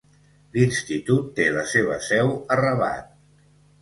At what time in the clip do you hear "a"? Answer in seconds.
2.57-2.59